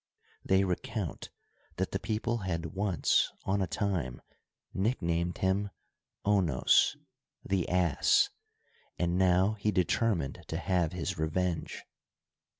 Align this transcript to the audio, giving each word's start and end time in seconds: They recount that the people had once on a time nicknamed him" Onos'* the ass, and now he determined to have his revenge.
They 0.43 0.63
recount 0.63 1.29
that 1.75 1.91
the 1.91 1.99
people 1.99 2.37
had 2.39 2.65
once 2.73 3.31
on 3.43 3.61
a 3.61 3.67
time 3.67 4.19
nicknamed 4.73 5.37
him" 5.37 5.69
Onos'* 6.25 6.97
the 7.45 7.69
ass, 7.69 8.29
and 8.97 9.15
now 9.15 9.53
he 9.59 9.69
determined 9.71 10.43
to 10.47 10.57
have 10.57 10.93
his 10.93 11.19
revenge. 11.19 11.83